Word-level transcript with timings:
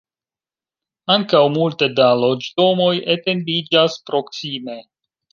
Ankaŭ 1.15 1.41
multe 1.57 1.89
da 1.99 2.07
loĝdomoj 2.21 2.91
etendiĝas 3.15 3.99
proksime. 4.11 4.79